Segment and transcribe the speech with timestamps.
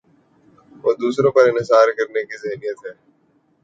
[0.83, 2.93] وہ دوسروں پر انحصار کرنے کی ذہنیت ہے۔